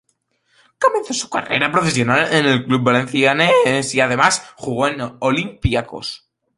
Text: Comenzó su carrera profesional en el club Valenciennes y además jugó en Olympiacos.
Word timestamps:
Comenzó 0.79 1.13
su 1.13 1.29
carrera 1.29 1.71
profesional 1.71 2.33
en 2.33 2.47
el 2.47 2.65
club 2.65 2.81
Valenciennes 2.81 3.93
y 3.93 3.99
además 4.01 4.43
jugó 4.57 4.87
en 4.87 4.99
Olympiacos. 5.19 6.27